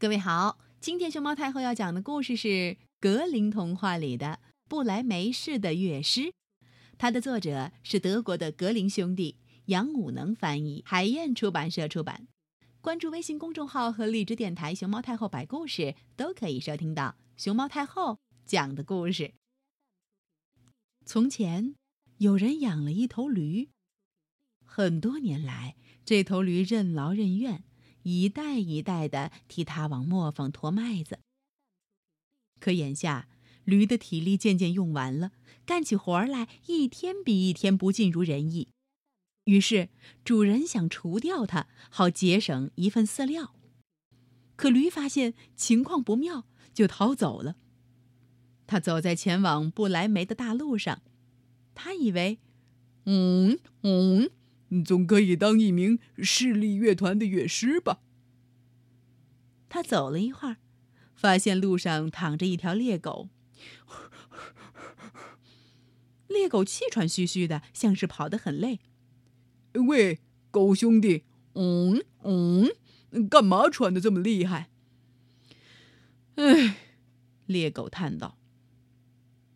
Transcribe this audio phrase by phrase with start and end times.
[0.00, 2.48] 各位好，今天熊猫太后要讲的故事是
[2.98, 6.32] 《格林童话》里的布莱梅市的乐师，
[6.96, 9.36] 它的作者是德国的格林兄弟，
[9.66, 12.26] 杨武能翻译，海燕出版社出版。
[12.80, 19.34] 关注微信公众号和荔枝电台“熊猫太后摆故事”，都可以收听到熊猫太后讲的故事。
[21.04, 21.74] 从前，
[22.16, 23.68] 有人养了一头驴，
[24.64, 25.76] 很多年来，
[26.06, 27.64] 这头驴任劳任怨。
[28.02, 31.18] 一代一代的替他往磨坊驮麦子。
[32.58, 33.28] 可眼下，
[33.64, 35.32] 驴的体力渐渐用完了，
[35.64, 38.68] 干起活来一天比一天不尽如人意。
[39.44, 39.88] 于是，
[40.24, 43.54] 主人想除掉它，好节省一份饲料。
[44.56, 47.56] 可驴发现情况不妙，就逃走了。
[48.66, 51.02] 他走在前往不来梅的大路上，
[51.74, 52.38] 他以为，
[53.06, 54.30] 嗯嗯。
[54.70, 58.00] 你总可以当一名势力乐团的乐师吧？
[59.68, 60.56] 他走了一会儿，
[61.14, 63.28] 发现路上躺着一条猎狗。
[66.26, 68.80] 猎狗气喘吁吁的，像是跑得很累。
[69.74, 71.24] 喂，狗兄弟，
[71.54, 72.70] 嗯嗯，
[73.28, 74.70] 干嘛喘的这么厉害？
[76.36, 76.76] 唉，
[77.46, 78.38] 猎狗叹道：“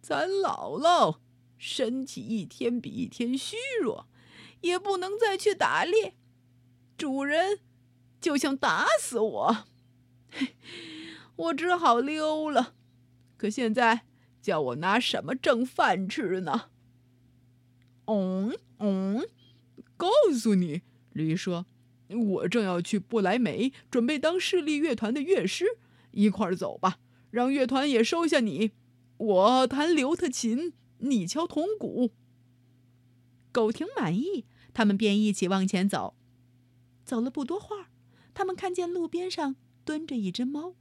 [0.00, 1.18] 咱姥姥，
[1.58, 4.08] 身体一天比一天虚弱。”
[4.62, 6.14] 也不能再去打猎，
[6.96, 7.60] 主人
[8.20, 9.64] 就想打死我，
[11.36, 12.74] 我只好溜了。
[13.36, 14.02] 可现在
[14.40, 16.70] 叫我拿什么挣饭吃呢？
[18.06, 19.26] 嗯嗯，
[19.96, 20.82] 告诉你，
[21.12, 21.66] 驴说，
[22.08, 25.66] 我正要去不来梅，准备当市立乐团的乐师，
[26.12, 26.98] 一块儿走吧，
[27.30, 28.72] 让乐团也收下你。
[29.18, 32.12] 我弹刘特琴，你敲铜鼓。
[33.52, 34.46] 狗挺满意。
[34.74, 36.16] 他们便一起往前走，
[37.04, 37.88] 走了不多会儿，
[38.32, 40.74] 他们看见路边上蹲着一只猫，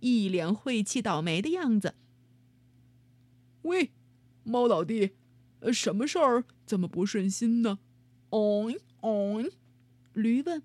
[0.00, 1.94] 一脸晦气倒霉的样子。
[3.62, 3.92] 喂，
[4.44, 5.12] 猫老弟，
[5.72, 7.78] 什么事儿这么不顺心呢？
[8.28, 9.42] 哦哦，
[10.12, 10.62] 驴问。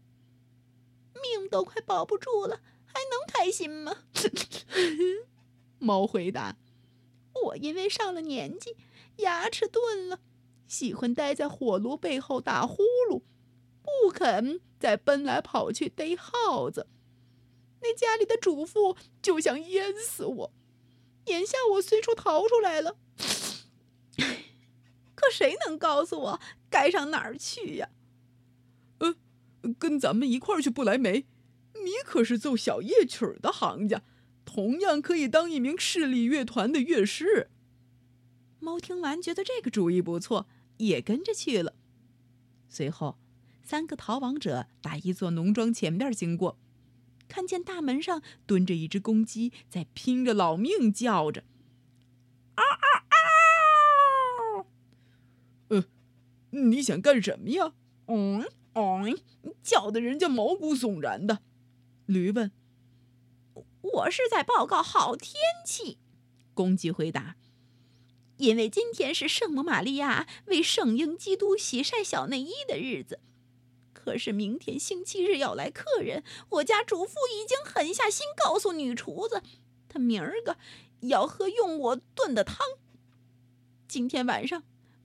[1.21, 4.03] 命都快保不住了，还能开心吗？
[5.79, 6.57] 猫回答。
[7.45, 8.75] 我因为上了年纪，
[9.17, 10.19] 牙齿钝了。
[10.67, 13.21] 喜欢待在火炉背后打呼噜，
[13.81, 16.87] 不肯再奔来跑去逮耗子。
[17.81, 20.53] 那家里的主妇就想淹死我。
[21.25, 22.97] 眼下我虽说逃出来了，
[25.15, 26.39] 可谁能告诉我
[26.69, 27.89] 该上哪儿去呀？
[28.99, 29.15] 呃，
[29.77, 31.25] 跟咱们一块儿去不来梅。
[31.83, 34.01] 你可是奏小夜曲的行家，
[34.45, 37.49] 同样可以当一名市立乐团的乐师。
[38.59, 40.47] 猫听完，觉得这个主意不错。
[40.77, 41.73] 也跟着去了。
[42.67, 43.17] 随后，
[43.63, 46.57] 三个逃亡者打一座农庄前边经过，
[47.27, 51.43] 看见大门上蹲着一只公鸡，在拼着老命叫着
[52.55, 53.03] ：“嗷嗷
[54.59, 54.67] 嗷！”
[55.69, 55.85] 呃，
[56.51, 57.73] 你想干什么呀？
[58.07, 59.17] 嗯嗯，
[59.63, 61.41] 叫的人家毛骨悚然的。
[62.05, 62.51] 驴问
[63.81, 65.33] ：“我是在报告好天
[65.65, 65.97] 气。”
[66.53, 67.37] 公鸡回答。
[68.37, 73.19] 因为今天是圣母玛利亚为圣婴基督洗晒小内衣的日子，
[73.93, 79.41] 可是明天星期日要来客人，我家主妇已经狠下心告诉女厨子，
[79.87, 80.57] 她明儿个
[81.01, 82.57] 要喝用我炖的汤。
[83.87, 84.63] 今天晚上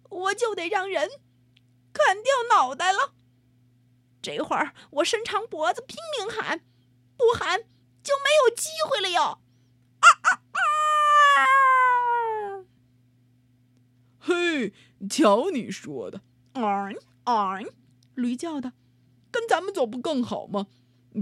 [0.08, 1.08] 我就得让人
[1.92, 3.14] 砍掉脑袋了。
[4.20, 6.60] 这会儿我伸长脖子拼命喊，
[7.16, 7.60] 不喊
[8.02, 9.22] 就没有机会了哟！
[9.22, 10.60] 啊啊啊！
[14.60, 14.74] 嘿，
[15.08, 16.20] 瞧你说的！
[18.14, 18.74] 驴叫的，
[19.30, 20.66] 跟咱们走不更好吗？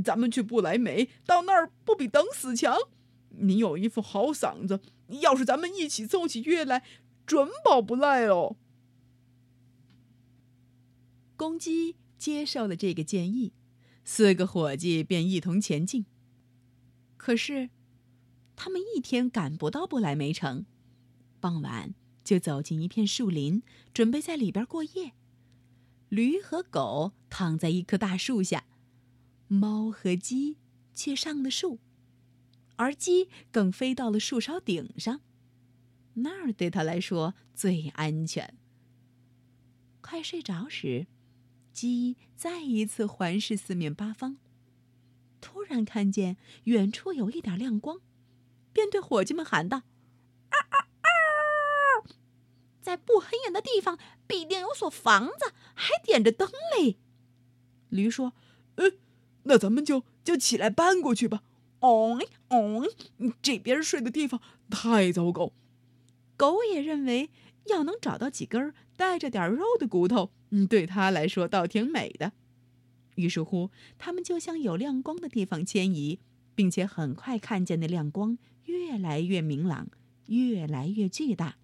[0.04, 2.76] 咱们去不来梅，到那儿不比等死强？
[3.28, 4.81] 你有一副好嗓子，
[5.21, 6.82] 要是咱们一起奏起乐来，
[7.25, 8.56] 准保不赖哦。
[11.37, 13.53] 公鸡接受了这个建议，
[14.03, 16.06] 四个伙计便一同前进。
[17.16, 17.70] 可是，
[18.56, 20.67] 他们一天赶不到不来梅城，
[21.38, 21.94] 傍晚。
[22.28, 23.62] 就走进一片树林，
[23.94, 25.14] 准备在里边过夜。
[26.10, 28.66] 驴和狗躺在一棵大树下，
[29.46, 30.58] 猫和鸡
[30.92, 31.78] 却上了树，
[32.76, 35.22] 而鸡更飞到了树梢顶上，
[36.16, 38.58] 那儿对它来说最安全。
[40.02, 41.06] 快睡着时，
[41.72, 44.36] 鸡再一次环视四面八方，
[45.40, 48.02] 突然看见远处有一点亮光，
[48.74, 49.78] 便对伙计们喊道。
[50.50, 50.88] 啊啊
[52.88, 56.96] 在不很远的地方，必定有所房子，还点着灯嘞。
[57.90, 58.32] 驴说
[58.76, 58.93] ：“呃，
[59.43, 61.43] 那咱们就就起来搬过去吧。
[61.81, 62.19] 哦
[62.49, 62.88] 哦，
[63.43, 64.40] 这边睡的地方
[64.70, 65.52] 太糟糕。
[66.38, 67.29] 狗也认为，
[67.67, 72.32] 要能找到几根带着点肉的骨头，嗯，对他来说倒挺美的。
[73.17, 76.20] 于是乎，他们就向有亮光的地方迁移，
[76.55, 79.91] 并且很快看见那亮光越来越明朗，
[80.29, 81.58] 越来越巨大。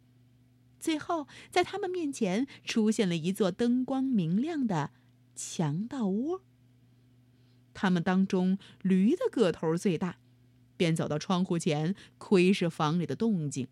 [0.84, 4.90] 最后，在他们面前出现了一座灯光明亮的
[5.34, 6.42] 强盗窝。
[7.72, 10.19] 他们当中，驴的个头最大，
[10.76, 13.66] 便走到窗户前窥视房里的动静。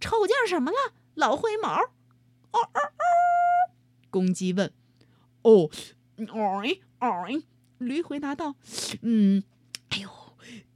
[0.00, 1.74] 瞅见什么了，老灰毛？
[1.74, 3.04] 哦哦哦！
[4.08, 4.72] 公鸡问。
[5.42, 5.68] 哦，
[6.16, 6.62] 哦
[7.00, 7.42] 哦！
[7.76, 8.54] 驴回答道
[9.02, 9.44] ：“嗯，
[9.90, 10.08] 哎呦，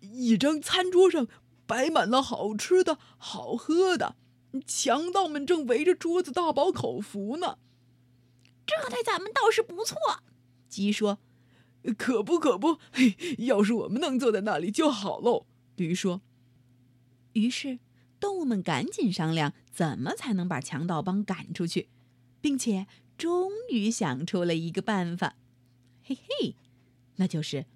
[0.02, 1.26] 一张餐桌上
[1.68, 4.16] 摆满了好吃的好喝的，
[4.66, 7.58] 强盗们正围着桌子大饱口福呢。
[8.66, 9.96] 这对咱们倒是不错。”
[10.68, 11.20] 鸡说
[11.96, 12.78] ：“可不可不？
[12.90, 13.14] 嘿，
[13.46, 16.22] 要是我们能坐在那里就好喽。”驴说。
[17.34, 17.78] 于是。
[18.20, 21.88] 动物们赶紧商量，怎么才能把强盗帮赶出去，
[22.40, 25.36] 并且终于想出了一个办法。
[26.02, 26.56] 嘿嘿，
[27.14, 27.66] 那就是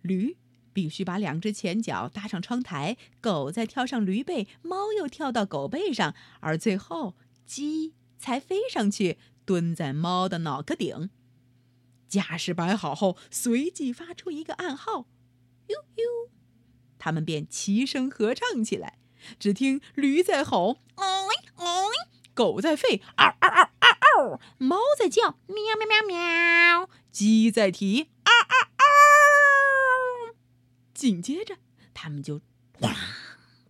[0.00, 0.36] 驴
[0.72, 11.10] 必须把两只前脚搭上窗台，狗再跳上驴背，猫又跳到狗背上，而最后鸡才飞上去，蹲在猫的脑壳顶。
[12.08, 15.06] 架势摆好后，随即发出一个暗号，
[15.68, 16.30] 呦呦，
[16.98, 18.98] 他们便齐声合唱起来。
[19.38, 21.84] 只听驴在吼，哦哦，
[22.32, 29.09] 狗在吠，嗷嗷嗷嗷嗷，猫在叫，喵喵喵喵，鸡在啼，嗷嗷嗷。
[31.00, 31.56] 紧接着，
[31.94, 32.42] 他们就
[32.74, 32.94] 哗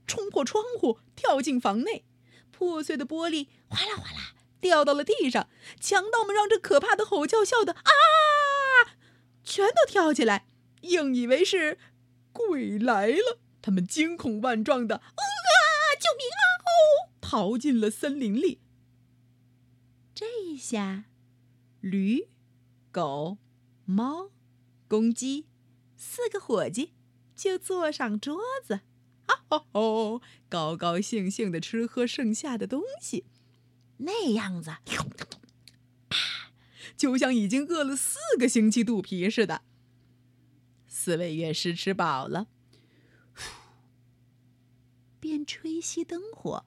[0.04, 2.04] 冲破窗户，跳进房内，
[2.50, 5.48] 破碎的玻璃哗啦哗啦掉到了地上。
[5.78, 7.92] 强盗们让这可怕的吼叫笑得啊，
[9.44, 10.48] 全都跳起来，
[10.80, 11.78] 硬以为是
[12.32, 13.38] 鬼来了。
[13.62, 15.22] 他们惊恐万状的啊。
[16.00, 16.42] 救命啊！
[16.64, 18.60] 哦，逃进了森林里。
[20.12, 21.04] 这一下，
[21.80, 22.26] 驴、
[22.90, 23.38] 狗、
[23.84, 24.30] 猫、
[24.88, 25.46] 公鸡
[25.96, 26.94] 四个伙计
[27.40, 28.80] 就坐上桌子，
[29.24, 33.24] 啊哦哦，高高兴兴的吃喝剩下的东西，
[33.96, 34.76] 那样子，
[36.98, 39.62] 就像已经饿了四个星期肚皮似的。
[40.86, 42.48] 四位乐师吃饱了。
[45.18, 46.66] 便吹熄灯火，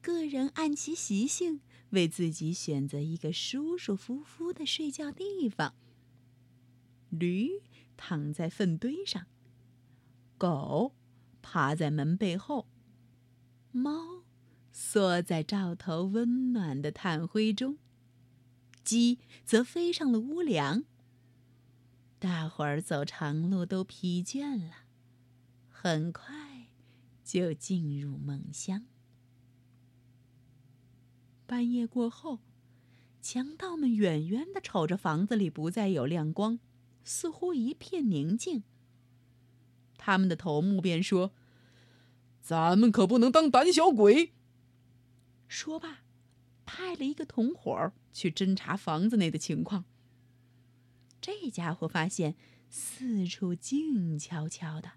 [0.00, 1.60] 个人按其习性
[1.90, 5.74] 为自己选择一个舒舒服服的睡觉地方。
[7.10, 7.60] 驴
[7.98, 9.26] 躺在粪堆上，
[10.38, 10.94] 狗
[11.42, 12.68] 趴在门背后，
[13.72, 14.22] 猫
[14.70, 17.78] 缩在灶头温暖的炭灰中，
[18.84, 20.84] 鸡则飞上了屋梁。
[22.18, 24.84] 大伙儿走长路都疲倦了，
[25.68, 26.46] 很快。
[27.26, 28.86] 就进入梦乡。
[31.44, 32.38] 半夜过后，
[33.20, 36.60] 强盗们远远的瞅着房子里不再有亮光，
[37.02, 38.62] 似乎一片宁静。
[39.96, 41.32] 他们的头目便说
[42.40, 44.32] ：“咱们可不能当胆小鬼。”
[45.48, 45.98] 说罢，
[46.64, 49.84] 派了一个同伙去侦查房子内的情况。
[51.20, 52.36] 这家伙发现
[52.68, 54.92] 四处静悄悄的，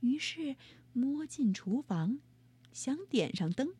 [0.00, 0.56] 于是。
[0.98, 2.20] 摸进厨房，
[2.72, 3.74] 想点上灯，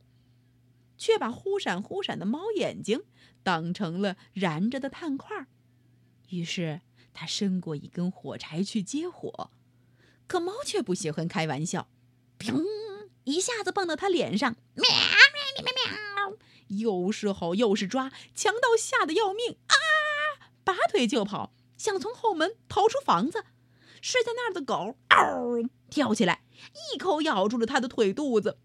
[0.98, 3.04] 却把忽闪忽闪的猫眼睛
[3.42, 5.46] 当成了燃着的炭块。
[6.28, 6.82] 于是
[7.14, 9.50] 他伸过一根火柴去接火，
[10.26, 11.88] 可猫却不喜欢开玩笑，
[12.38, 12.64] 砰！
[13.24, 19.74] 一下子蹦到他脸上，喵喵喵喵喵，又是吼又是抓，强盗吓得要命啊！
[20.64, 23.44] 拔腿就跑，想从后门逃出房子。
[24.02, 26.42] 睡在那儿的狗嗷跳起来，
[26.92, 28.58] 一口咬住了他的腿肚子。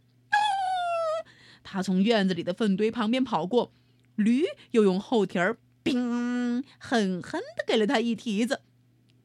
[1.63, 3.71] 他从院子里的粪堆旁边跑过，
[4.15, 8.61] 驴又用后蹄儿砰狠狠地给了他一蹄子。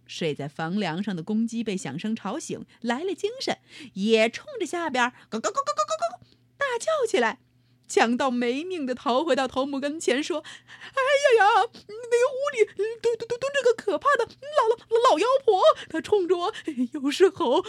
[0.06, 3.58] 睡在房梁上的公鸡被响声吵醒，来了精神，
[3.94, 7.38] 也冲着下边咯咯咯咯咯咯咯大叫起来。
[7.88, 11.00] 强盗没命的逃回到头目跟前，说：“哎
[11.38, 16.52] 呀呀，那个屋里蹲蹲蹲蹲着个可怕的老老老妖婆，她冲着我
[16.92, 17.64] 又是吼，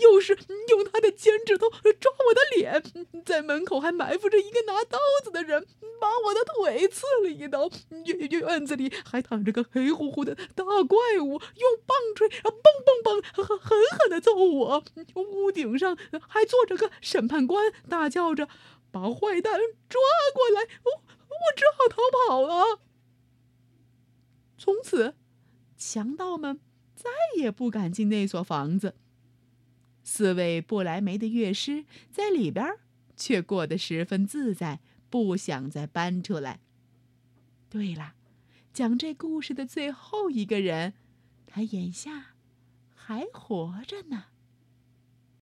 [0.00, 0.36] 又是
[0.68, 2.82] 用她的尖指头抓我的脸，
[3.24, 5.66] 在门口还埋伏着一个拿刀子的人，
[6.00, 7.70] 把我的腿刺了一刀。
[8.04, 12.50] 院院子里还躺着个黑乎乎的大怪物，用棒槌嘣
[12.84, 14.84] 嘣嘣狠狠狠的揍我。
[15.14, 18.48] 屋顶上还坐着个审判官，大叫着。”
[19.00, 20.00] 把坏蛋抓
[20.34, 20.62] 过来！
[20.84, 21.96] 我我只好逃
[22.28, 22.80] 跑了。
[24.56, 25.14] 从此，
[25.76, 26.60] 强盗们
[26.94, 28.96] 再也不敢进那所房子。
[30.02, 32.66] 四位不来梅的乐师在里边
[33.14, 36.60] 却过得十分自在，不想再搬出来。
[37.68, 38.14] 对了，
[38.72, 40.94] 讲这故事的最后一个人，
[41.46, 42.34] 他眼下
[42.94, 44.24] 还活着呢。